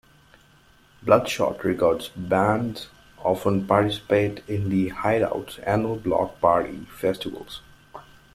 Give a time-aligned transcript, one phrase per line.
[1.03, 2.87] Bloodshot Records bands
[3.23, 7.45] often participate in the Hideout's annual Block Party festival.